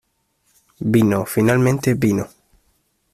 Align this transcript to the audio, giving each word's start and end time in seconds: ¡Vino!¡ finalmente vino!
¡Vino!¡ 0.79 1.25
finalmente 1.29 1.93
vino! 1.93 2.27